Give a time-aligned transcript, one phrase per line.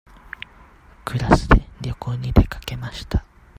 [1.05, 3.23] クラスで旅行に出かけました。